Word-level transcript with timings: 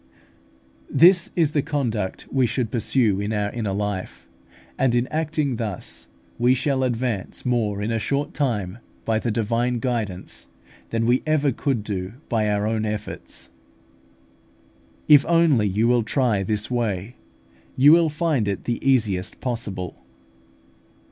This 0.89 1.29
is 1.35 1.51
the 1.51 1.61
conduct 1.61 2.25
we 2.31 2.47
should 2.47 2.71
pursue 2.71 3.19
in 3.19 3.31
our 3.31 3.51
inner 3.51 3.71
life, 3.71 4.27
and 4.75 4.95
in 4.95 5.05
acting 5.09 5.57
thus 5.57 6.07
we 6.39 6.55
shall 6.55 6.81
advance 6.81 7.45
more 7.45 7.83
in 7.83 7.91
a 7.91 7.99
short 7.99 8.33
time 8.33 8.79
by 9.05 9.19
the 9.19 9.29
Divine 9.29 9.77
guidance, 9.77 10.47
than 10.89 11.05
we 11.05 11.21
ever 11.27 11.51
could 11.51 11.83
do 11.83 12.13
by 12.29 12.49
our 12.49 12.65
own 12.65 12.83
efforts. 12.83 13.49
If 15.07 15.23
only 15.27 15.67
you 15.67 15.87
will 15.87 16.01
try 16.01 16.41
this 16.41 16.71
way, 16.71 17.15
you 17.77 17.91
will 17.91 18.09
find 18.09 18.47
it 18.47 18.63
the 18.63 18.83
easiest 18.83 19.39
possible. 19.39 20.03